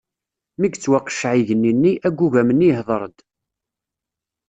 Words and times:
Mi 0.59 0.65
yettwaqecceɛ 0.67 1.33
lǧenn-nni, 1.39 1.91
agugam-nni 2.07 2.67
ihdeṛ-d. 2.71 3.17